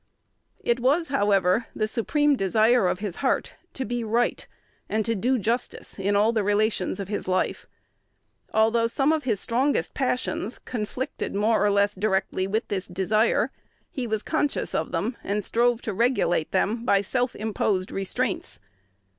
[0.63, 4.47] It was, however, the supreme desire of his heart to be right,
[4.89, 7.67] and to do justice in all the relations of life.
[8.51, 13.51] Although some of his strongest passions conflicted more or less directly with this desire,
[13.91, 18.59] he was conscious of them, and strove to regulate them by self imposed restraints.